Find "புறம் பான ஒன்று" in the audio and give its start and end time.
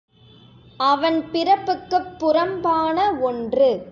2.19-3.89